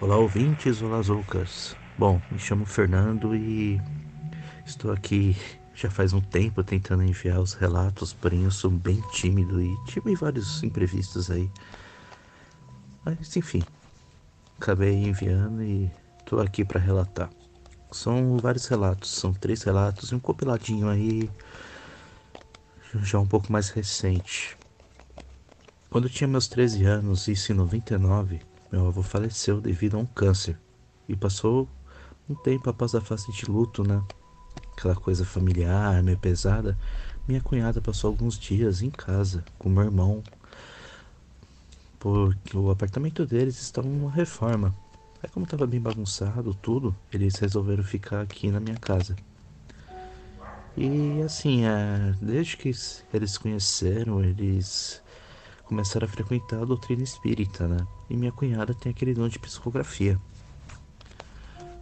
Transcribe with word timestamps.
Olá 0.00 0.16
ouvintes, 0.16 0.80
olá 0.80 1.02
Zoucas. 1.02 1.76
Bom, 1.98 2.22
me 2.32 2.38
chamo 2.38 2.64
Fernando 2.64 3.36
e 3.36 3.78
estou 4.64 4.92
aqui 4.92 5.36
já 5.74 5.90
faz 5.90 6.14
um 6.14 6.22
tempo 6.22 6.64
tentando 6.64 7.02
enviar 7.02 7.38
os 7.38 7.52
relatos, 7.52 8.14
porém 8.14 8.44
eu 8.44 8.50
sou 8.50 8.70
bem 8.70 8.98
tímido 9.12 9.60
e 9.60 9.76
tive 9.84 10.14
vários 10.14 10.62
imprevistos 10.62 11.30
aí. 11.30 11.50
Mas 13.04 13.36
enfim, 13.36 13.62
acabei 14.58 14.94
enviando 14.94 15.62
e 15.62 15.90
estou 16.18 16.40
aqui 16.40 16.64
para 16.64 16.80
relatar. 16.80 17.28
São 17.92 18.38
vários 18.38 18.66
relatos, 18.68 19.10
são 19.10 19.34
três 19.34 19.62
relatos 19.64 20.12
e 20.12 20.14
um 20.14 20.18
compiladinho 20.18 20.88
aí 20.88 21.30
já 23.02 23.18
um 23.18 23.26
pouco 23.26 23.52
mais 23.52 23.68
recente. 23.68 24.56
Quando 25.90 26.04
eu 26.04 26.10
tinha 26.10 26.26
meus 26.26 26.48
13 26.48 26.84
anos, 26.84 27.28
isso 27.28 27.52
em 27.52 27.54
99, 27.54 28.48
meu 28.70 28.86
avô 28.86 29.02
faleceu 29.02 29.60
devido 29.60 29.96
a 29.96 30.00
um 30.00 30.06
câncer 30.06 30.58
e 31.08 31.16
passou 31.16 31.68
um 32.28 32.34
tempo 32.34 32.70
após 32.70 32.94
a 32.94 33.00
fase 33.00 33.32
de 33.32 33.46
luto, 33.46 33.82
né? 33.82 34.02
Aquela 34.76 34.94
coisa 34.94 35.24
familiar, 35.24 36.02
meio 36.02 36.18
pesada. 36.18 36.78
Minha 37.26 37.40
cunhada 37.40 37.80
passou 37.80 38.08
alguns 38.08 38.38
dias 38.38 38.82
em 38.82 38.90
casa 38.90 39.44
com 39.58 39.68
meu 39.68 39.82
irmão, 39.82 40.22
porque 41.98 42.56
o 42.56 42.70
apartamento 42.70 43.26
deles 43.26 43.60
estava 43.60 43.88
em 43.88 44.00
uma 44.00 44.10
reforma. 44.10 44.74
Aí, 45.22 45.28
como 45.28 45.44
estava 45.44 45.66
bem 45.66 45.80
bagunçado 45.80 46.54
tudo, 46.54 46.94
eles 47.12 47.34
resolveram 47.36 47.84
ficar 47.84 48.22
aqui 48.22 48.50
na 48.50 48.58
minha 48.58 48.76
casa. 48.76 49.14
E 50.76 51.20
assim, 51.22 51.66
é, 51.66 52.14
desde 52.22 52.56
que 52.56 52.72
eles 53.12 53.36
conheceram, 53.36 54.22
eles 54.24 55.02
começaram 55.70 56.04
a 56.04 56.08
frequentar 56.08 56.62
a 56.62 56.64
doutrina 56.64 57.04
espírita, 57.04 57.68
né? 57.68 57.86
E 58.10 58.16
minha 58.16 58.32
cunhada 58.32 58.74
tem 58.74 58.90
aquele 58.90 59.14
dom 59.14 59.28
de 59.28 59.38
psicografia. 59.38 60.20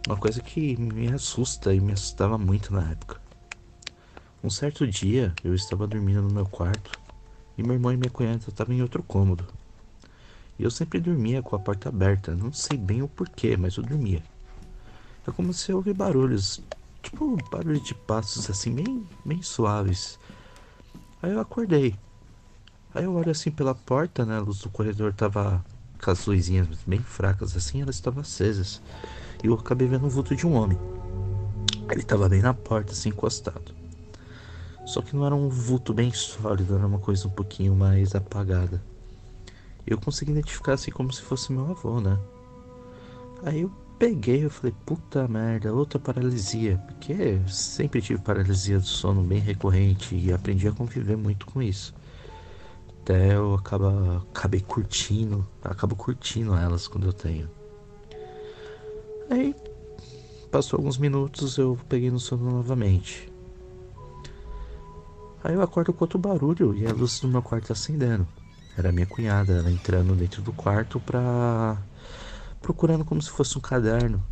Uma 0.05 0.15
coisa 0.15 0.43
que 0.43 0.77
me 0.77 1.11
assusta 1.11 1.73
e 1.73 1.79
me 1.79 1.93
assustava 1.93 2.37
muito 2.37 2.71
na 2.71 2.87
época. 2.91 3.19
Um 4.43 4.49
certo 4.51 4.85
dia, 4.85 5.33
eu 5.43 5.55
estava 5.55 5.87
dormindo 5.87 6.21
no 6.21 6.31
meu 6.31 6.45
quarto 6.45 6.91
e 7.57 7.63
meu 7.63 7.73
irmão 7.73 7.91
e 7.91 7.97
minha 7.97 8.11
cunhada 8.11 8.43
estavam 8.47 8.75
em 8.75 8.83
outro 8.83 9.01
cômodo. 9.01 9.43
E 10.59 10.63
eu 10.63 10.69
sempre 10.69 10.99
dormia 10.99 11.41
com 11.41 11.55
a 11.55 11.59
porta 11.59 11.89
aberta, 11.89 12.35
não 12.35 12.53
sei 12.53 12.77
bem 12.77 13.01
o 13.01 13.07
porquê, 13.07 13.57
mas 13.57 13.75
eu 13.75 13.83
dormia. 13.83 14.21
Eu 15.25 15.33
comecei 15.33 15.73
a 15.73 15.75
ouvir 15.75 15.95
barulhos, 15.95 16.61
tipo 17.01 17.37
barulho 17.49 17.79
de 17.79 17.95
passos 17.95 18.51
assim, 18.51 18.71
bem, 18.71 19.03
bem 19.25 19.41
suaves. 19.41 20.19
Aí 21.23 21.31
eu 21.31 21.39
acordei 21.39 21.95
Aí 22.93 23.03
eu 23.03 23.13
olho 23.13 23.29
assim 23.29 23.51
pela 23.51 23.75
porta, 23.75 24.25
né? 24.25 24.37
A 24.37 24.39
luz 24.39 24.59
do 24.59 24.69
corredor 24.69 25.13
tava 25.13 25.63
com 26.03 26.09
as 26.09 26.25
luzinhas 26.25 26.67
bem 26.87 26.99
fracas 26.99 27.55
assim, 27.55 27.81
elas 27.81 27.95
estavam 27.95 28.21
acesas. 28.21 28.81
E 29.43 29.47
eu 29.47 29.53
acabei 29.53 29.87
vendo 29.87 30.07
o 30.07 30.09
vulto 30.09 30.35
de 30.35 30.47
um 30.47 30.53
homem. 30.53 30.77
Ele 31.91 32.01
tava 32.01 32.27
bem 32.27 32.41
na 32.41 32.53
porta, 32.53 32.93
assim, 32.93 33.09
encostado. 33.09 33.75
Só 34.85 35.03
que 35.03 35.15
não 35.15 35.23
era 35.23 35.35
um 35.35 35.49
vulto 35.49 35.93
bem 35.93 36.11
sólido, 36.11 36.75
era 36.75 36.87
uma 36.87 36.97
coisa 36.97 37.27
um 37.27 37.31
pouquinho 37.31 37.75
mais 37.75 38.15
apagada. 38.15 38.81
Eu 39.85 39.99
consegui 39.99 40.31
identificar 40.31 40.73
assim 40.73 40.89
como 40.89 41.13
se 41.13 41.21
fosse 41.21 41.51
meu 41.51 41.69
avô, 41.69 42.01
né? 42.01 42.17
Aí 43.43 43.61
eu 43.61 43.71
peguei, 43.99 44.45
eu 44.45 44.49
falei, 44.49 44.73
puta 44.83 45.27
merda, 45.27 45.71
outra 45.71 45.99
paralisia. 45.99 46.79
Porque 46.87 47.39
sempre 47.47 48.01
tive 48.01 48.19
paralisia 48.19 48.79
do 48.79 48.87
sono 48.87 49.21
bem 49.21 49.39
recorrente 49.39 50.15
e 50.15 50.33
aprendi 50.33 50.67
a 50.67 50.71
conviver 50.71 51.15
muito 51.15 51.45
com 51.45 51.61
isso 51.61 51.93
até 53.09 53.35
eu 53.35 53.55
acaba, 53.55 54.23
acabei 54.31 54.61
curtindo, 54.61 55.43
acabo 55.63 55.95
curtindo 55.95 56.55
elas 56.55 56.87
quando 56.87 57.07
eu 57.07 57.13
tenho. 57.13 57.49
Aí 59.31 59.55
passou 60.51 60.77
alguns 60.77 60.99
minutos, 60.99 61.57
eu 61.57 61.75
peguei 61.89 62.11
no 62.11 62.19
sono 62.19 62.51
novamente. 62.51 63.27
Aí 65.43 65.55
eu 65.55 65.61
acordo 65.63 65.91
com 65.91 66.03
outro 66.03 66.19
barulho 66.19 66.75
e 66.75 66.85
a 66.85 66.93
luz 66.93 67.19
do 67.19 67.27
meu 67.27 67.41
quarto 67.41 67.71
acendendo. 67.71 68.27
Era 68.77 68.91
minha 68.91 69.07
cunhada, 69.07 69.53
ela 69.53 69.71
entrando 69.71 70.15
dentro 70.15 70.43
do 70.43 70.53
quarto 70.53 70.99
pra. 70.99 71.81
procurando 72.61 73.03
como 73.03 73.21
se 73.21 73.31
fosse 73.31 73.57
um 73.57 73.61
caderno. 73.61 74.23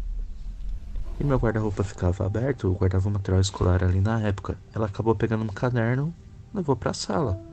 E 1.20 1.24
meu 1.24 1.40
guarda-roupa 1.40 1.84
ficava 1.84 2.28
aberto, 2.28 2.68
eu 2.68 2.74
guardava 2.76 3.10
material 3.10 3.42
escolar 3.42 3.84
ali 3.84 4.00
na 4.00 4.22
época. 4.22 4.56
Ela 4.72 4.86
acabou 4.86 5.16
pegando 5.16 5.44
um 5.44 5.48
caderno, 5.48 6.14
levou 6.54 6.76
pra 6.76 6.94
sala. 6.94 7.47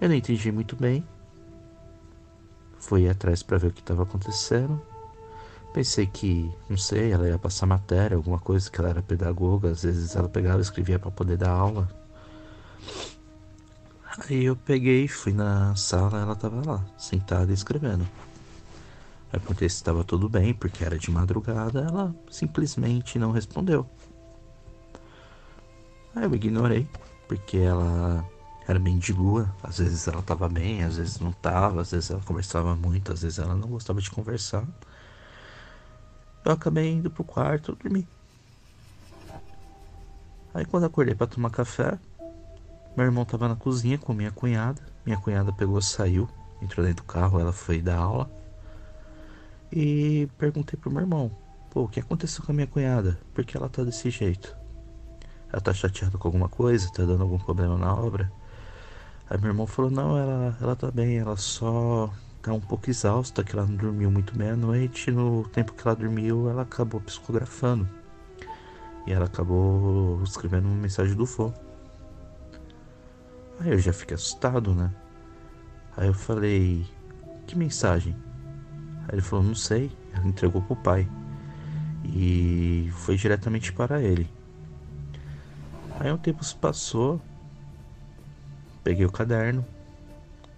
Eu 0.00 0.08
não 0.08 0.14
entendi 0.14 0.50
muito 0.50 0.74
bem. 0.76 1.04
Fui 2.78 3.08
atrás 3.08 3.42
para 3.42 3.58
ver 3.58 3.66
o 3.68 3.72
que 3.72 3.80
estava 3.80 4.02
acontecendo. 4.02 4.80
Pensei 5.74 6.06
que, 6.06 6.50
não 6.68 6.76
sei, 6.76 7.12
ela 7.12 7.28
ia 7.28 7.38
passar 7.38 7.66
matéria, 7.66 8.16
alguma 8.16 8.38
coisa, 8.38 8.68
que 8.70 8.80
ela 8.80 8.88
era 8.88 9.02
pedagoga, 9.02 9.70
às 9.70 9.82
vezes 9.84 10.16
ela 10.16 10.28
pegava 10.28 10.58
e 10.58 10.62
escrevia 10.62 10.98
para 10.98 11.10
poder 11.10 11.36
dar 11.36 11.50
aula. 11.50 11.88
Aí 14.18 14.44
eu 14.44 14.56
peguei, 14.56 15.06
fui 15.06 15.32
na 15.32 15.76
sala, 15.76 16.20
ela 16.20 16.32
estava 16.32 16.60
lá, 16.66 16.84
sentada 16.98 17.52
escrevendo. 17.52 18.08
Aí 19.32 19.38
perguntei 19.38 19.68
se 19.68 19.76
estava 19.76 20.02
tudo 20.02 20.28
bem, 20.28 20.52
porque 20.52 20.84
era 20.84 20.98
de 20.98 21.10
madrugada, 21.10 21.82
ela 21.82 22.12
simplesmente 22.28 23.18
não 23.18 23.30
respondeu. 23.30 23.86
Aí 26.16 26.24
eu 26.24 26.34
ignorei, 26.34 26.88
porque 27.28 27.58
ela 27.58 28.28
era 28.70 28.78
bem 28.78 28.98
de 28.98 29.12
lua. 29.12 29.52
Às 29.62 29.78
vezes 29.78 30.06
ela 30.06 30.22
tava 30.22 30.48
bem, 30.48 30.84
às 30.84 30.96
vezes 30.96 31.18
não 31.18 31.32
tava, 31.32 31.80
às 31.80 31.90
vezes 31.90 32.10
ela 32.10 32.20
conversava 32.22 32.74
muito, 32.76 33.12
às 33.12 33.22
vezes 33.22 33.38
ela 33.38 33.54
não 33.54 33.68
gostava 33.68 34.00
de 34.00 34.10
conversar. 34.10 34.64
Eu 36.44 36.52
acabei 36.52 36.92
indo 36.92 37.10
pro 37.10 37.24
quarto 37.24 37.74
dormir. 37.74 38.06
Aí 40.54 40.64
quando 40.64 40.84
acordei 40.84 41.14
para 41.14 41.26
tomar 41.26 41.50
café, 41.50 41.98
meu 42.96 43.06
irmão 43.06 43.24
tava 43.24 43.48
na 43.48 43.56
cozinha 43.56 43.98
com 43.98 44.12
minha 44.12 44.30
cunhada. 44.30 44.80
Minha 45.04 45.18
cunhada 45.18 45.52
pegou, 45.52 45.80
saiu, 45.82 46.28
entrou 46.62 46.86
dentro 46.86 47.04
do 47.04 47.08
carro, 47.08 47.40
ela 47.40 47.52
foi 47.52 47.80
dar 47.80 47.98
aula. 47.98 48.30
E 49.72 50.28
perguntei 50.38 50.78
pro 50.78 50.90
meu 50.90 51.00
irmão: 51.00 51.30
Pô, 51.70 51.82
o 51.82 51.88
que 51.88 52.00
aconteceu 52.00 52.44
com 52.44 52.52
a 52.52 52.54
minha 52.54 52.66
cunhada? 52.66 53.18
Por 53.34 53.44
que 53.44 53.56
ela 53.56 53.68
tá 53.68 53.82
desse 53.82 54.10
jeito? 54.10 54.56
Ela 55.52 55.60
tá 55.60 55.72
chateada 55.72 56.16
com 56.16 56.28
alguma 56.28 56.48
coisa? 56.48 56.90
Tá 56.92 57.04
dando 57.04 57.22
algum 57.22 57.38
problema 57.38 57.76
na 57.76 57.94
obra? 57.94 58.30
Aí 59.30 59.38
meu 59.38 59.50
irmão 59.50 59.64
falou, 59.64 59.92
não, 59.92 60.18
ela, 60.18 60.56
ela 60.60 60.74
tá 60.74 60.90
bem, 60.90 61.18
ela 61.18 61.36
só 61.36 62.12
tá 62.42 62.52
um 62.52 62.60
pouco 62.60 62.90
exausta, 62.90 63.44
que 63.44 63.54
ela 63.54 63.64
não 63.64 63.76
dormiu 63.76 64.10
muito 64.10 64.36
bem 64.36 64.50
à 64.50 64.56
noite. 64.56 65.12
No 65.12 65.48
tempo 65.50 65.72
que 65.72 65.86
ela 65.86 65.94
dormiu, 65.94 66.50
ela 66.50 66.62
acabou 66.62 67.00
psicografando. 67.00 67.88
E 69.06 69.12
ela 69.12 69.26
acabou 69.26 70.20
escrevendo 70.24 70.66
uma 70.66 70.74
mensagem 70.74 71.14
do 71.14 71.24
vô. 71.24 71.52
Aí 73.60 73.70
eu 73.70 73.78
já 73.78 73.92
fiquei 73.92 74.16
assustado, 74.16 74.74
né? 74.74 74.90
Aí 75.96 76.08
eu 76.08 76.14
falei, 76.14 76.84
que 77.46 77.56
mensagem? 77.56 78.16
Aí 79.06 79.14
ele 79.14 79.22
falou, 79.22 79.44
não 79.44 79.54
sei. 79.54 79.92
Ela 80.12 80.26
entregou 80.26 80.60
pro 80.60 80.74
pai. 80.74 81.08
E 82.04 82.90
foi 82.94 83.16
diretamente 83.16 83.72
para 83.72 84.02
ele. 84.02 84.28
Aí 86.00 86.10
um 86.10 86.18
tempo 86.18 86.42
se 86.42 86.56
passou 86.56 87.22
Peguei 88.82 89.04
o 89.04 89.12
caderno, 89.12 89.64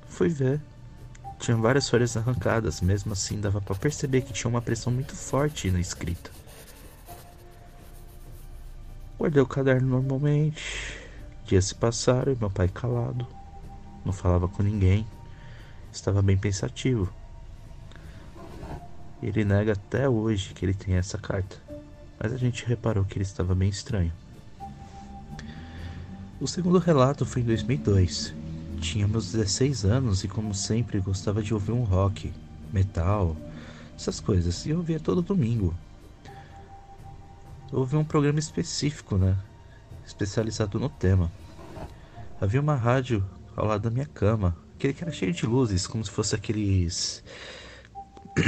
fui 0.08 0.28
ver. 0.28 0.60
Tinha 1.38 1.56
várias 1.56 1.88
folhas 1.88 2.16
arrancadas, 2.16 2.80
mesmo 2.80 3.12
assim 3.12 3.40
dava 3.40 3.60
para 3.60 3.74
perceber 3.74 4.22
que 4.22 4.32
tinha 4.32 4.48
uma 4.48 4.62
pressão 4.62 4.92
muito 4.92 5.16
forte 5.16 5.70
na 5.70 5.80
escrita. 5.80 6.30
Guardei 9.18 9.42
o 9.42 9.46
caderno 9.46 9.88
normalmente. 9.88 10.62
Dias 11.46 11.66
se 11.66 11.74
passaram 11.74 12.32
e 12.32 12.36
meu 12.36 12.50
pai 12.50 12.68
calado. 12.68 13.26
Não 14.04 14.12
falava 14.12 14.48
com 14.48 14.62
ninguém. 14.62 15.06
Estava 15.92 16.22
bem 16.22 16.36
pensativo. 16.36 17.12
Ele 19.22 19.44
nega 19.44 19.72
até 19.72 20.08
hoje 20.08 20.54
que 20.54 20.64
ele 20.64 20.74
tem 20.74 20.94
essa 20.94 21.18
carta. 21.18 21.56
Mas 22.18 22.32
a 22.32 22.36
gente 22.36 22.66
reparou 22.66 23.04
que 23.04 23.16
ele 23.16 23.24
estava 23.24 23.54
bem 23.54 23.68
estranho. 23.68 24.12
O 26.42 26.46
segundo 26.48 26.78
relato 26.78 27.24
foi 27.24 27.40
em 27.40 27.44
2002. 27.44 28.34
Tinha 28.80 29.06
meus 29.06 29.30
16 29.30 29.84
anos 29.84 30.24
e, 30.24 30.28
como 30.28 30.52
sempre, 30.52 30.98
gostava 30.98 31.40
de 31.40 31.54
ouvir 31.54 31.70
um 31.70 31.84
rock, 31.84 32.32
metal, 32.72 33.36
essas 33.94 34.18
coisas. 34.18 34.66
E 34.66 34.70
eu 34.70 34.82
via 34.82 34.98
todo 34.98 35.22
domingo. 35.22 35.72
Ouvia 37.70 37.96
um 37.96 38.04
programa 38.04 38.40
específico, 38.40 39.16
né? 39.16 39.38
Especializado 40.04 40.80
no 40.80 40.88
tema. 40.88 41.30
Havia 42.40 42.60
uma 42.60 42.74
rádio 42.74 43.24
ao 43.54 43.64
lado 43.64 43.82
da 43.82 43.90
minha 43.90 44.06
cama, 44.06 44.56
aquele 44.74 44.94
que 44.94 45.04
era 45.04 45.12
cheio 45.12 45.32
de 45.32 45.46
luzes, 45.46 45.86
como 45.86 46.04
se 46.04 46.10
fosse 46.10 46.34
aqueles. 46.34 47.22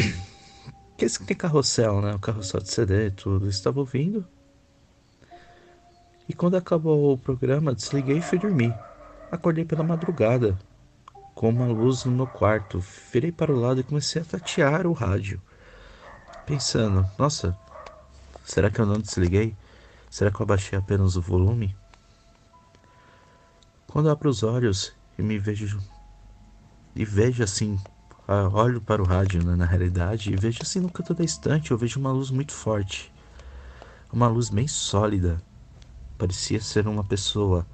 aqueles 0.94 1.16
que 1.16 1.24
tem 1.24 1.36
carrossel, 1.36 2.02
né? 2.02 2.12
O 2.12 2.18
carrossel 2.18 2.60
de 2.60 2.72
CD 2.72 3.06
e 3.06 3.10
tudo. 3.12 3.46
Eu 3.46 3.50
estava 3.50 3.78
ouvindo. 3.78 4.26
E 6.28 6.32
quando 6.32 6.56
acabou 6.56 7.12
o 7.12 7.18
programa, 7.18 7.74
desliguei 7.74 8.18
e 8.18 8.22
fui 8.22 8.38
dormir. 8.38 8.74
Acordei 9.30 9.64
pela 9.64 9.84
madrugada, 9.84 10.58
com 11.34 11.50
uma 11.50 11.66
luz 11.66 12.04
no 12.04 12.12
meu 12.12 12.26
quarto. 12.26 12.82
Virei 13.12 13.32
para 13.32 13.52
o 13.52 13.60
lado 13.60 13.80
e 13.80 13.84
comecei 13.84 14.22
a 14.22 14.24
tatear 14.24 14.86
o 14.86 14.92
rádio. 14.92 15.40
Pensando, 16.46 17.08
nossa, 17.18 17.56
será 18.44 18.70
que 18.70 18.80
eu 18.80 18.86
não 18.86 19.00
desliguei? 19.00 19.56
Será 20.10 20.30
que 20.30 20.40
eu 20.40 20.44
abaixei 20.44 20.78
apenas 20.78 21.16
o 21.16 21.20
volume? 21.20 21.74
Quando 23.88 24.10
abro 24.10 24.28
os 24.28 24.42
olhos 24.42 24.92
e 25.18 25.22
me 25.22 25.38
vejo 25.38 25.78
e 26.96 27.04
vejo 27.04 27.42
assim, 27.42 27.78
olho 28.52 28.80
para 28.80 29.02
o 29.02 29.04
rádio 29.04 29.44
né, 29.44 29.56
na 29.56 29.64
realidade 29.64 30.32
e 30.32 30.36
vejo 30.36 30.60
assim 30.62 30.80
no 30.80 30.90
canto 30.90 31.12
da 31.12 31.24
estante, 31.24 31.70
eu 31.70 31.78
vejo 31.78 31.98
uma 31.98 32.12
luz 32.12 32.30
muito 32.30 32.52
forte. 32.52 33.12
Uma 34.12 34.28
luz 34.28 34.48
bem 34.48 34.68
sólida. 34.68 35.42
Parecia 36.24 36.58
ser 36.58 36.88
uma 36.88 37.04
pessoa 37.04 37.66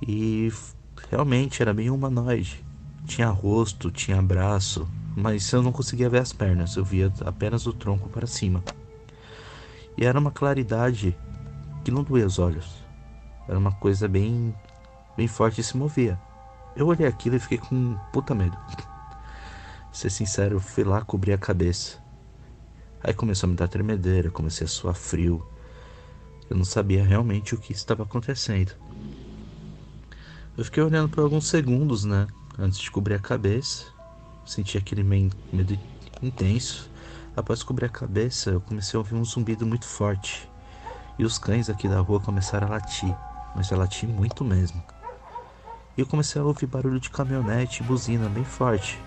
e 0.00 0.52
realmente 1.10 1.60
era 1.60 1.74
bem 1.74 1.90
humanoide. 1.90 2.64
Tinha 3.04 3.26
rosto, 3.26 3.90
tinha 3.90 4.22
braço, 4.22 4.88
mas 5.16 5.52
eu 5.52 5.64
não 5.64 5.72
conseguia 5.72 6.08
ver 6.08 6.20
as 6.20 6.32
pernas, 6.32 6.76
eu 6.76 6.84
via 6.84 7.12
apenas 7.24 7.66
o 7.66 7.72
tronco 7.72 8.08
para 8.08 8.24
cima. 8.24 8.62
E 9.96 10.04
era 10.04 10.16
uma 10.16 10.30
claridade 10.30 11.18
que 11.84 11.90
não 11.90 12.04
doía 12.04 12.24
os 12.24 12.38
olhos. 12.38 12.84
Era 13.48 13.58
uma 13.58 13.72
coisa 13.72 14.06
bem 14.06 14.54
bem 15.16 15.26
forte 15.26 15.60
e 15.60 15.64
se 15.64 15.76
movia. 15.76 16.16
Eu 16.76 16.86
olhei 16.86 17.08
aquilo 17.08 17.34
e 17.34 17.40
fiquei 17.40 17.58
com 17.58 17.98
puta 18.12 18.32
medo. 18.32 18.56
Ser 19.90 20.10
sincero, 20.10 20.54
eu 20.54 20.60
fui 20.60 20.84
lá 20.84 21.02
cobrir 21.02 21.32
a 21.32 21.38
cabeça. 21.38 21.98
Aí 23.02 23.12
começou 23.12 23.48
a 23.48 23.50
me 23.50 23.56
dar 23.56 23.66
tremedeira, 23.66 24.30
comecei 24.30 24.66
a 24.66 24.70
suar 24.70 24.94
frio. 24.94 25.44
Eu 26.48 26.56
não 26.56 26.64
sabia 26.64 27.04
realmente 27.04 27.54
o 27.54 27.58
que 27.58 27.72
estava 27.72 28.02
acontecendo. 28.02 28.72
Eu 30.56 30.64
fiquei 30.64 30.82
olhando 30.82 31.08
por 31.08 31.22
alguns 31.22 31.46
segundos, 31.46 32.04
né? 32.04 32.26
Antes 32.58 32.78
de 32.78 32.90
cobrir 32.90 33.14
a 33.14 33.18
cabeça. 33.18 33.84
Senti 34.44 34.78
aquele 34.78 35.04
medo 35.04 35.78
intenso. 36.22 36.90
Após 37.36 37.62
cobrir 37.62 37.86
a 37.86 37.90
cabeça, 37.90 38.50
eu 38.50 38.60
comecei 38.60 38.96
a 38.96 39.00
ouvir 39.00 39.14
um 39.14 39.24
zumbido 39.24 39.66
muito 39.66 39.86
forte. 39.86 40.50
E 41.18 41.24
os 41.24 41.38
cães 41.38 41.68
aqui 41.68 41.86
da 41.86 42.00
rua 42.00 42.18
começaram 42.18 42.66
a 42.66 42.70
latir, 42.70 43.14
mas 43.54 43.72
a 43.72 43.76
latir 43.76 44.08
muito 44.08 44.44
mesmo. 44.44 44.82
E 45.96 46.00
eu 46.00 46.06
comecei 46.06 46.40
a 46.40 46.44
ouvir 46.44 46.66
barulho 46.66 46.98
de 46.98 47.10
caminhonete 47.10 47.82
e 47.82 47.86
buzina 47.86 48.28
bem 48.28 48.44
forte, 48.44 48.98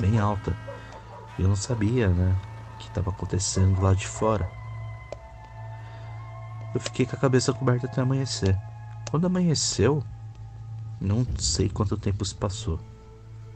bem 0.00 0.18
alta. 0.18 0.56
Eu 1.38 1.48
não 1.48 1.56
sabia, 1.56 2.08
né, 2.08 2.36
o 2.74 2.78
que 2.78 2.88
estava 2.88 3.10
acontecendo 3.10 3.80
lá 3.80 3.92
de 3.92 4.06
fora. 4.06 4.61
Eu 6.74 6.80
fiquei 6.80 7.04
com 7.04 7.16
a 7.16 7.18
cabeça 7.18 7.52
coberta 7.52 7.86
até 7.86 8.00
amanhecer. 8.00 8.58
Quando 9.10 9.26
amanheceu, 9.26 10.02
não 11.00 11.26
sei 11.38 11.68
quanto 11.68 11.96
tempo 11.98 12.24
se 12.24 12.34
passou. 12.34 12.80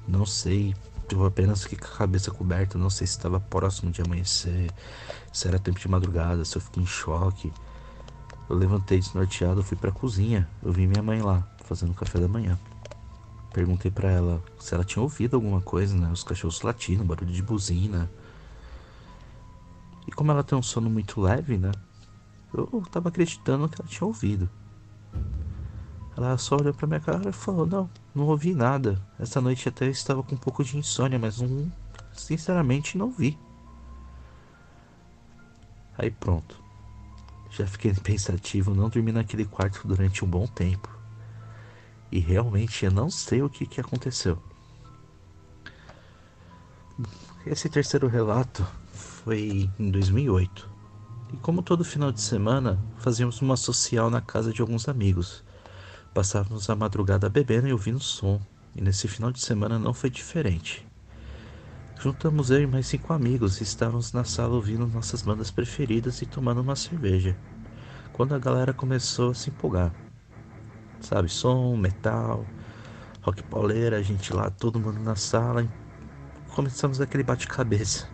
Não 0.06 0.26
sei, 0.26 0.74
eu 1.10 1.24
apenas 1.24 1.62
fiquei 1.62 1.78
com 1.78 1.86
a 1.86 1.98
cabeça 1.98 2.30
coberta, 2.30 2.76
não 2.76 2.90
sei 2.90 3.06
se 3.06 3.14
estava 3.16 3.40
próximo 3.40 3.90
de 3.90 4.02
amanhecer, 4.02 4.70
se 5.32 5.48
era 5.48 5.58
tempo 5.58 5.78
de 5.78 5.88
madrugada, 5.88 6.44
se 6.44 6.56
eu 6.56 6.60
fiquei 6.60 6.82
em 6.82 6.86
choque. 6.86 7.52
Eu 8.48 8.56
levantei 8.56 8.98
desnorteado, 8.98 9.62
fui 9.62 9.76
para 9.76 9.90
a 9.90 9.92
cozinha. 9.92 10.48
Eu 10.62 10.72
vi 10.72 10.86
minha 10.86 11.02
mãe 11.02 11.22
lá, 11.22 11.46
fazendo 11.64 11.94
café 11.94 12.18
da 12.20 12.28
manhã. 12.28 12.58
Perguntei 13.52 13.90
para 13.90 14.10
ela 14.10 14.42
se 14.58 14.74
ela 14.74 14.84
tinha 14.84 15.02
ouvido 15.02 15.34
alguma 15.36 15.60
coisa, 15.60 15.96
né? 15.96 16.10
Os 16.12 16.22
cachorros 16.22 16.60
latindo, 16.60 17.02
barulho 17.02 17.32
de 17.32 17.42
buzina. 17.42 18.10
E 20.06 20.12
como 20.12 20.30
ela 20.30 20.44
tem 20.44 20.56
um 20.56 20.62
sono 20.62 20.90
muito 20.90 21.20
leve, 21.20 21.56
né? 21.56 21.72
Eu 22.52 22.82
tava 22.90 23.08
acreditando 23.08 23.68
que 23.68 23.80
ela 23.80 23.88
tinha 23.88 24.06
ouvido. 24.06 24.48
Ela 26.16 26.38
só 26.38 26.56
olhou 26.56 26.72
pra 26.72 26.86
minha 26.86 27.00
cara 27.00 27.28
e 27.28 27.32
falou: 27.32 27.66
Não, 27.66 27.90
não 28.14 28.24
ouvi 28.26 28.54
nada. 28.54 29.00
Essa 29.18 29.40
noite 29.40 29.68
até 29.68 29.86
estava 29.86 30.22
com 30.22 30.34
um 30.34 30.38
pouco 30.38 30.64
de 30.64 30.78
insônia, 30.78 31.18
mas 31.18 31.42
sinceramente 32.14 32.96
não 32.96 33.10
vi. 33.10 33.38
Aí 35.98 36.10
pronto. 36.10 36.58
Já 37.50 37.66
fiquei 37.66 37.92
pensativo, 38.02 38.74
não 38.74 38.88
dormi 38.88 39.12
naquele 39.12 39.44
quarto 39.44 39.86
durante 39.86 40.24
um 40.24 40.28
bom 40.28 40.46
tempo. 40.46 40.88
E 42.10 42.18
realmente 42.18 42.84
eu 42.84 42.90
não 42.90 43.10
sei 43.10 43.42
o 43.42 43.50
que, 43.50 43.66
que 43.66 43.80
aconteceu. 43.80 44.38
Esse 47.44 47.68
terceiro 47.68 48.08
relato 48.08 48.66
foi 48.92 49.70
em 49.78 49.90
2008. 49.90 50.75
E 51.32 51.36
como 51.38 51.60
todo 51.60 51.84
final 51.84 52.12
de 52.12 52.20
semana, 52.20 52.78
fazíamos 52.98 53.42
uma 53.42 53.56
social 53.56 54.08
na 54.08 54.20
casa 54.20 54.52
de 54.52 54.60
alguns 54.60 54.88
amigos. 54.88 55.42
Passávamos 56.14 56.70
a 56.70 56.76
madrugada 56.76 57.28
bebendo 57.28 57.66
e 57.66 57.72
ouvindo 57.72 57.98
som, 57.98 58.40
e 58.76 58.80
nesse 58.80 59.08
final 59.08 59.32
de 59.32 59.40
semana 59.40 59.76
não 59.76 59.92
foi 59.92 60.08
diferente. 60.08 60.86
Juntamos 61.98 62.50
eu 62.50 62.62
e 62.62 62.66
mais 62.66 62.86
cinco 62.86 63.12
amigos 63.12 63.60
e 63.60 63.64
estávamos 63.64 64.12
na 64.12 64.22
sala 64.22 64.54
ouvindo 64.54 64.86
nossas 64.86 65.22
bandas 65.22 65.50
preferidas 65.50 66.22
e 66.22 66.26
tomando 66.26 66.60
uma 66.60 66.76
cerveja. 66.76 67.36
Quando 68.12 68.34
a 68.34 68.38
galera 68.38 68.72
começou 68.72 69.30
a 69.30 69.34
se 69.34 69.50
empolgar. 69.50 69.92
Sabe, 71.00 71.28
som, 71.28 71.76
metal, 71.76 72.46
rock 73.20 73.42
pauleira, 73.42 73.96
a 73.96 74.02
gente 74.02 74.32
lá, 74.32 74.48
todo 74.48 74.78
mundo 74.78 75.00
na 75.00 75.16
sala. 75.16 75.66
Começamos 76.54 77.00
aquele 77.00 77.24
bate-cabeça. 77.24 78.08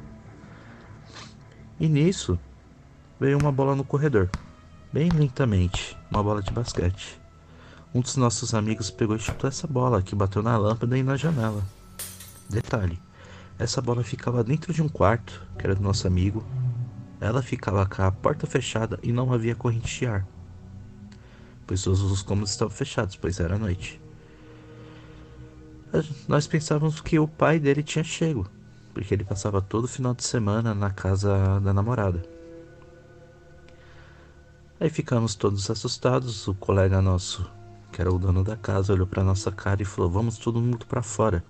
E 1.79 1.89
nisso 1.89 2.39
veio 3.23 3.39
uma 3.39 3.53
bola 3.53 3.77
no 3.77 3.85
corredor, 3.85 4.29
bem 4.93 5.09
lentamente, 5.09 5.97
uma 6.11 6.21
bola 6.21 6.43
de 6.43 6.51
basquete. 6.51 7.21
Um 7.95 8.01
dos 8.01 8.17
nossos 8.17 8.53
amigos 8.53 8.91
pegou 8.91 9.15
e 9.15 9.21
chutou 9.21 9.47
essa 9.47 9.65
bola 9.65 10.03
que 10.03 10.17
bateu 10.17 10.43
na 10.43 10.57
lâmpada 10.57 10.99
e 10.99 11.05
na 11.05 11.17
janela. 11.17 11.63
Detalhe: 12.51 12.99
essa 13.61 13.81
bola 13.81 14.03
ficava 14.03 14.43
dentro 14.43 14.73
de 14.73 14.83
um 14.83 14.89
quarto, 14.89 15.41
que 15.57 15.65
era 15.65 15.77
do 15.77 15.83
nosso 15.85 16.05
amigo. 16.05 16.45
Ela 17.21 17.45
ficava 17.45 17.87
com 17.87 18.03
a 18.03 18.11
porta 18.11 18.45
fechada 18.45 18.99
e 19.05 19.13
não 19.13 19.33
havia 19.33 19.55
corrente 19.55 20.01
de 20.01 20.07
ar, 20.07 20.27
pois 21.65 21.81
todos 21.85 22.03
os 22.03 22.23
cômodos 22.23 22.51
estavam 22.51 22.75
fechados, 22.75 23.15
pois 23.15 23.39
era 23.39 23.57
noite. 23.57 24.01
Nós 26.27 26.49
pensávamos 26.49 27.01
que 27.01 27.21
o 27.21 27.29
pai 27.29 27.61
dele 27.61 27.85
tinha 27.85 28.03
chego, 28.03 28.49
porque 28.93 29.15
ele 29.15 29.23
passava 29.23 29.63
todo 29.63 29.87
final 29.87 30.13
de 30.13 30.25
semana 30.25 30.75
na 30.75 30.91
casa 30.91 31.61
da 31.61 31.73
namorada. 31.73 32.32
Aí 34.83 34.91
ficamos 34.91 35.37
todos 35.37 35.71
assustados. 35.71 36.49
O 36.49 36.55
colega 36.55 37.01
nosso 37.01 37.49
que 37.93 38.01
era 38.01 38.13
o 38.13 38.19
dono 38.19 38.43
da 38.43 38.57
casa, 38.57 38.93
olhou 38.93 39.07
para 39.07 39.23
nossa 39.23 39.53
cara 39.53 39.81
e 39.81 39.85
falou: 39.85 40.11
Vamos 40.11 40.39
todo 40.39 40.61
mundo 40.61 40.85
para 40.87 41.05
fora, 41.05 41.45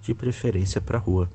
de 0.00 0.14
preferência 0.14 0.80
para 0.80 0.96
rua. 0.96 1.28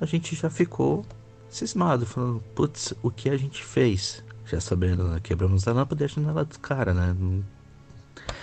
A 0.00 0.06
gente 0.06 0.34
já 0.34 0.50
ficou 0.50 1.06
cismado, 1.48 2.04
falando: 2.04 2.40
Putz, 2.52 2.94
o 3.00 3.12
que 3.12 3.30
a 3.30 3.36
gente 3.36 3.62
fez? 3.62 4.24
Já 4.44 4.60
sabendo, 4.60 5.06
né? 5.06 5.20
quebramos 5.22 5.68
a 5.68 5.72
lâmpada 5.72 6.02
e 6.02 6.06
a 6.06 6.08
janela 6.08 6.44
do 6.44 6.58
cara, 6.58 6.92
né? 6.92 7.14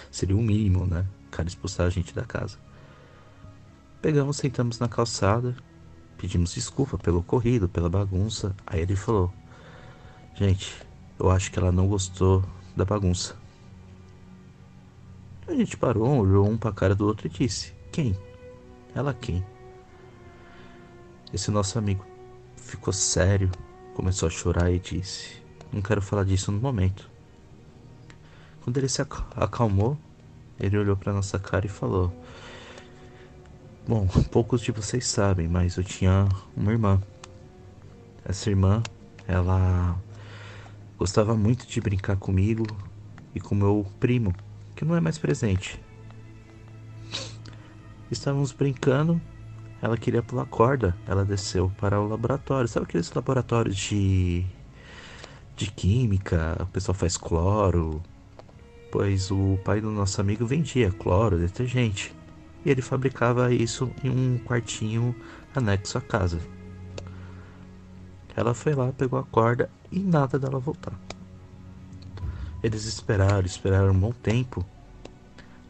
Seria 0.10 0.38
o 0.38 0.42
mínimo, 0.42 0.88
né? 0.88 1.06
O 1.28 1.30
cara 1.30 1.50
expulsar 1.50 1.88
a 1.88 1.90
gente 1.90 2.16
da 2.16 2.24
casa. 2.24 2.58
Pegamos, 4.02 4.38
sentamos 4.38 4.80
na 4.80 4.88
calçada, 4.88 5.54
pedimos 6.18 6.54
desculpa 6.54 6.98
pelo 6.98 7.20
ocorrido, 7.20 7.68
pela 7.68 7.90
bagunça. 7.90 8.56
Aí 8.66 8.80
ele 8.80 8.96
falou: 8.96 9.34
Gente, 10.36 10.86
eu 11.20 11.30
acho 11.30 11.52
que 11.52 11.60
ela 11.60 11.72
não 11.72 11.88
gostou 11.88 12.44
da 12.76 12.86
bagunça. 12.86 13.36
A 15.48 15.54
gente 15.54 15.78
parou, 15.78 16.20
olhou 16.20 16.48
um 16.48 16.58
pra 16.58 16.72
cara 16.72 16.96
do 16.96 17.06
outro 17.06 17.28
e 17.28 17.30
disse: 17.30 17.74
Quem? 17.92 18.18
Ela 18.94 19.14
quem? 19.14 19.46
Esse 21.34 21.52
nosso 21.52 21.78
amigo 21.78 22.06
ficou 22.56 22.94
sério, 22.94 23.52
começou 23.94 24.28
a 24.28 24.32
chorar 24.32 24.72
e 24.72 24.80
disse: 24.80 25.42
Não 25.72 25.82
quero 25.82 26.02
falar 26.02 26.24
disso 26.24 26.52
no 26.52 26.60
momento. 26.60 27.10
Quando 28.64 28.78
ele 28.78 28.90
se 28.90 29.02
acalmou, 29.36 29.98
ele 30.60 30.78
olhou 30.78 30.98
para 30.98 31.14
nossa 31.14 31.38
cara 31.38 31.66
e 31.66 31.70
falou: 31.70 32.12
Bom, 33.88 34.08
poucos 34.32 34.62
de 34.62 34.72
vocês 34.72 35.06
sabem, 35.06 35.48
mas 35.48 35.78
eu 35.78 35.84
tinha 35.84 36.28
uma 36.58 36.72
irmã. 36.72 37.02
Essa 38.24 38.50
irmã, 38.50 38.82
ela 39.28 39.96
gostava 40.98 41.36
muito 41.36 41.68
de 41.68 41.80
brincar 41.82 42.18
comigo 42.18 42.66
e 43.34 43.40
com 43.40 43.56
meu 43.56 43.86
primo, 44.00 44.34
que 44.76 44.86
não 44.86 44.96
é 44.96 45.00
mais 45.00 45.18
presente. 45.18 45.80
Estávamos 48.10 48.52
brincando 48.52 49.20
ela 49.86 49.98
queria 49.98 50.24
pular 50.24 50.46
corda. 50.46 50.96
Ela 51.08 51.24
desceu 51.24 51.72
para 51.78 52.02
o 52.02 52.08
laboratório. 52.08 52.68
Sabe 52.68 52.86
aqueles 52.86 53.12
laboratórios 53.12 53.76
de. 53.76 54.44
de 55.56 55.72
química? 55.72 56.58
O 56.60 56.66
pessoal 56.66 56.96
faz 56.96 57.18
cloro. 57.18 58.02
Pois 58.92 59.30
o 59.30 59.60
pai 59.64 59.82
do 59.82 59.92
nosso 59.92 60.20
amigo 60.20 60.44
vendia 60.44 60.92
cloro, 60.92 61.38
detergente. 61.38 62.16
E 62.66 62.72
ele 62.72 62.82
fabricava 62.82 63.54
isso 63.54 63.92
em 64.04 64.10
um 64.10 64.40
quartinho 64.40 65.16
anexo 65.54 66.00
à 66.00 66.02
casa. 66.02 66.40
Ela 68.36 68.54
foi 68.54 68.74
lá, 68.74 68.92
pegou 68.92 69.18
a 69.18 69.24
corda 69.24 69.70
e 69.92 70.00
nada 70.00 70.38
dela 70.38 70.60
voltar. 70.60 70.94
Eles 72.62 72.86
esperaram, 72.86 73.46
esperaram 73.46 73.92
um 73.92 74.00
bom 74.00 74.12
tempo, 74.12 74.66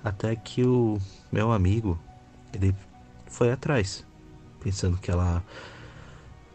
até 0.03 0.35
que 0.35 0.63
o 0.63 0.99
meu 1.31 1.51
amigo, 1.51 1.99
ele 2.53 2.75
foi 3.27 3.51
atrás, 3.51 4.05
pensando 4.61 4.97
que 4.97 5.11
ela 5.11 5.43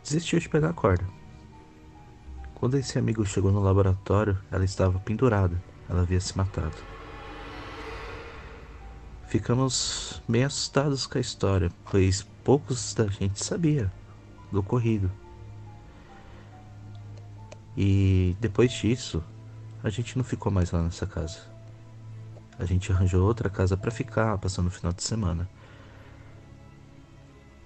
desistiu 0.02 0.40
de 0.40 0.48
pegar 0.48 0.70
a 0.70 0.72
corda. 0.72 1.04
Quando 2.54 2.76
esse 2.76 2.98
amigo 2.98 3.24
chegou 3.24 3.52
no 3.52 3.60
laboratório, 3.60 4.38
ela 4.50 4.64
estava 4.64 4.98
pendurada, 4.98 5.60
ela 5.88 6.02
havia 6.02 6.20
se 6.20 6.36
matado. 6.36 6.76
Ficamos 9.28 10.20
bem 10.28 10.44
assustados 10.44 11.06
com 11.06 11.16
a 11.16 11.20
história, 11.20 11.70
pois 11.90 12.26
poucos 12.42 12.94
da 12.94 13.06
gente 13.06 13.44
sabia 13.44 13.92
do 14.50 14.60
ocorrido. 14.60 15.10
E 17.76 18.36
depois 18.40 18.72
disso, 18.72 19.22
a 19.82 19.90
gente 19.90 20.16
não 20.16 20.24
ficou 20.24 20.50
mais 20.52 20.70
lá 20.70 20.82
nessa 20.82 21.06
casa. 21.06 21.40
A 22.58 22.64
gente 22.64 22.92
arranjou 22.92 23.26
outra 23.26 23.48
casa 23.48 23.76
para 23.76 23.90
ficar, 23.90 24.36
passando 24.38 24.66
o 24.66 24.70
final 24.70 24.92
de 24.92 25.02
semana. 25.02 25.48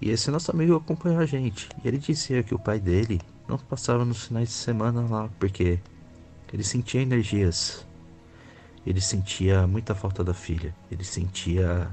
E 0.01 0.09
esse 0.09 0.29
nosso 0.31 0.51
amigo 0.51 0.75
acompanhou 0.75 1.19
a 1.19 1.25
gente. 1.25 1.67
E 1.83 1.87
ele 1.87 1.97
dizia 1.97 2.43
que 2.43 2.53
o 2.53 2.59
pai 2.59 2.79
dele 2.79 3.19
não 3.47 3.57
passava 3.57 4.05
nos 4.05 4.25
finais 4.25 4.49
de 4.49 4.55
semana 4.55 5.01
lá 5.01 5.29
porque 5.39 5.79
ele 6.53 6.63
sentia 6.63 7.01
energias. 7.01 7.85
Ele 8.85 9.01
sentia 9.01 9.65
muita 9.67 9.95
falta 9.95 10.23
da 10.23 10.33
filha. 10.33 10.73
Ele 10.91 11.03
sentia 11.03 11.91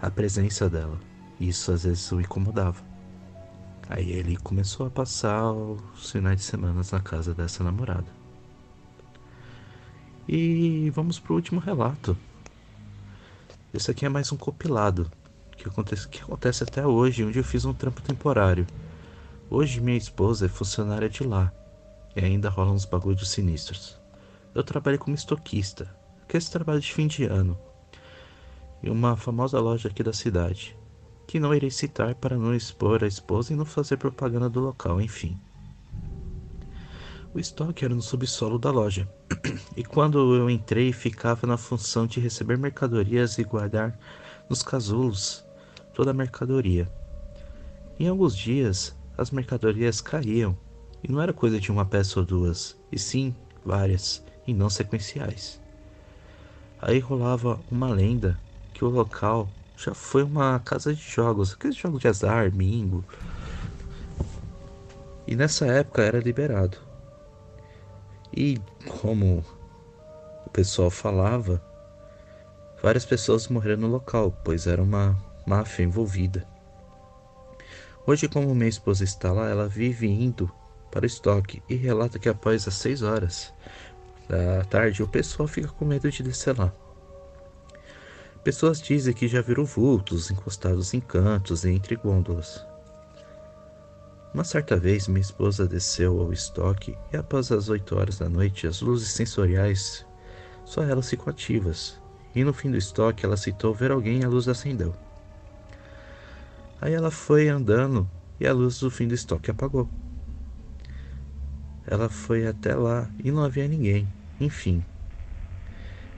a 0.00 0.10
presença 0.10 0.70
dela. 0.70 0.98
E 1.38 1.48
isso 1.48 1.72
às 1.72 1.84
vezes 1.84 2.10
o 2.12 2.20
incomodava. 2.20 2.89
Aí 3.92 4.12
ele 4.12 4.36
começou 4.36 4.86
a 4.86 4.90
passar 4.90 5.50
os 5.50 6.12
finais 6.12 6.36
de 6.36 6.44
semana 6.44 6.80
na 6.92 7.00
casa 7.00 7.34
dessa 7.34 7.64
namorada. 7.64 8.06
E 10.28 10.88
vamos 10.90 11.18
pro 11.18 11.34
último 11.34 11.58
relato. 11.58 12.16
Esse 13.74 13.90
aqui 13.90 14.06
é 14.06 14.08
mais 14.08 14.30
um 14.30 14.36
compilado 14.36 15.10
que 15.56 15.68
acontece, 15.68 16.06
que 16.06 16.22
acontece 16.22 16.62
até 16.62 16.86
hoje, 16.86 17.24
onde 17.24 17.40
eu 17.40 17.42
fiz 17.42 17.64
um 17.64 17.74
trampo 17.74 18.00
temporário. 18.00 18.64
Hoje 19.50 19.80
minha 19.80 19.98
esposa 19.98 20.46
é 20.46 20.48
funcionária 20.48 21.08
de 21.08 21.24
lá 21.24 21.52
e 22.14 22.24
ainda 22.24 22.48
rolam 22.48 22.74
uns 22.74 22.84
bagulhos 22.84 23.28
sinistros. 23.28 23.98
Eu 24.54 24.62
trabalho 24.62 25.00
como 25.00 25.16
estoquista, 25.16 25.92
que 26.28 26.36
é 26.36 26.38
esse 26.38 26.52
trabalho 26.52 26.80
de 26.80 26.92
fim 26.92 27.08
de 27.08 27.24
ano, 27.24 27.58
em 28.84 28.88
uma 28.88 29.16
famosa 29.16 29.58
loja 29.58 29.88
aqui 29.88 30.04
da 30.04 30.12
cidade 30.12 30.78
que 31.30 31.38
não 31.38 31.54
irei 31.54 31.70
citar 31.70 32.16
para 32.16 32.36
não 32.36 32.52
expor 32.52 33.04
a 33.04 33.06
esposa 33.06 33.52
e 33.52 33.56
não 33.56 33.64
fazer 33.64 33.96
propaganda 33.98 34.50
do 34.50 34.58
local, 34.58 35.00
enfim. 35.00 35.38
O 37.32 37.38
estoque 37.38 37.84
era 37.84 37.94
no 37.94 38.02
subsolo 38.02 38.58
da 38.58 38.72
loja, 38.72 39.08
e 39.76 39.84
quando 39.84 40.34
eu 40.34 40.50
entrei 40.50 40.92
ficava 40.92 41.46
na 41.46 41.56
função 41.56 42.04
de 42.04 42.18
receber 42.18 42.58
mercadorias 42.58 43.38
e 43.38 43.44
guardar 43.44 43.96
nos 44.48 44.64
casulos 44.64 45.44
toda 45.94 46.10
a 46.10 46.14
mercadoria. 46.14 46.92
Em 47.96 48.08
alguns 48.08 48.36
dias, 48.36 48.92
as 49.16 49.30
mercadorias 49.30 50.00
caíam, 50.00 50.58
e 51.00 51.12
não 51.12 51.22
era 51.22 51.32
coisa 51.32 51.60
de 51.60 51.70
uma 51.70 51.84
peça 51.84 52.18
ou 52.18 52.26
duas, 52.26 52.76
e 52.90 52.98
sim 52.98 53.32
várias, 53.64 54.20
e 54.48 54.52
não 54.52 54.68
sequenciais. 54.68 55.62
Aí 56.82 56.98
rolava 56.98 57.60
uma 57.70 57.88
lenda 57.88 58.36
que 58.74 58.84
o 58.84 58.88
local 58.88 59.48
já 59.82 59.94
foi 59.94 60.22
uma 60.22 60.60
casa 60.60 60.94
de 60.94 61.00
jogos, 61.00 61.54
aqueles 61.54 61.76
jogos 61.76 62.00
de 62.00 62.08
azar, 62.08 62.50
bingo. 62.50 63.02
E 65.26 65.34
nessa 65.34 65.66
época 65.66 66.02
era 66.02 66.20
liberado. 66.20 66.76
E 68.36 68.60
como 69.00 69.42
o 70.46 70.50
pessoal 70.50 70.90
falava, 70.90 71.62
várias 72.82 73.06
pessoas 73.06 73.48
morreram 73.48 73.82
no 73.82 73.86
local, 73.88 74.38
pois 74.44 74.66
era 74.66 74.82
uma 74.82 75.16
máfia 75.46 75.84
envolvida. 75.84 76.46
Hoje, 78.06 78.28
como 78.28 78.54
minha 78.54 78.68
esposa 78.68 79.02
está 79.02 79.32
lá, 79.32 79.48
ela 79.48 79.66
vive 79.66 80.06
indo 80.06 80.50
para 80.90 81.04
o 81.04 81.06
estoque 81.06 81.62
e 81.68 81.74
relata 81.74 82.18
que 82.18 82.28
após 82.28 82.68
as 82.68 82.74
6 82.74 83.02
horas 83.02 83.54
da 84.28 84.62
tarde 84.64 85.02
o 85.02 85.08
pessoal 85.08 85.48
fica 85.48 85.68
com 85.68 85.86
medo 85.86 86.10
de 86.10 86.22
descer 86.22 86.58
lá. 86.58 86.70
Pessoas 88.42 88.80
dizem 88.80 89.12
que 89.12 89.28
já 89.28 89.42
viram 89.42 89.66
vultos 89.66 90.30
encostados 90.30 90.94
em 90.94 91.00
cantos 91.00 91.64
e 91.64 91.70
entre 91.70 91.94
gôndolas. 91.94 92.64
Uma 94.32 94.44
certa 94.44 94.78
vez, 94.78 95.08
minha 95.08 95.20
esposa 95.20 95.68
desceu 95.68 96.18
ao 96.18 96.32
estoque 96.32 96.96
e, 97.12 97.16
após 97.18 97.52
as 97.52 97.68
8 97.68 97.94
horas 97.98 98.18
da 98.18 98.30
noite, 98.30 98.66
as 98.66 98.80
luzes 98.80 99.10
sensoriais 99.10 100.06
só 100.64 100.82
elas 100.82 101.10
ficam 101.10 101.28
ativas. 101.28 102.00
E 102.34 102.42
no 102.42 102.54
fim 102.54 102.70
do 102.70 102.78
estoque, 102.78 103.26
ela 103.26 103.36
citou 103.36 103.74
ver 103.74 103.90
alguém 103.90 104.20
e 104.20 104.24
a 104.24 104.28
luz 104.28 104.48
acendeu. 104.48 104.94
Aí 106.80 106.94
ela 106.94 107.10
foi 107.10 107.48
andando 107.48 108.08
e 108.38 108.46
a 108.46 108.54
luz 108.54 108.78
do 108.78 108.90
fim 108.90 109.06
do 109.06 109.14
estoque 109.14 109.50
apagou. 109.50 109.86
Ela 111.86 112.08
foi 112.08 112.46
até 112.46 112.74
lá 112.74 113.10
e 113.22 113.30
não 113.30 113.44
havia 113.44 113.68
ninguém. 113.68 114.08
Enfim, 114.40 114.82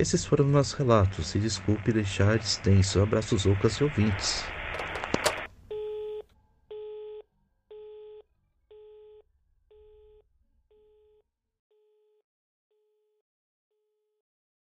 esses 0.02 0.24
foram 0.24 0.46
nossos 0.48 0.72
relatos 0.74 1.34
e 1.34 1.38
desculpe 1.38 1.92
deixar 1.92 2.36
extenso. 2.40 3.00
Abraços 3.00 3.46
ocas 3.46 3.74
e 3.76 3.84
ouvintes. 3.84 4.52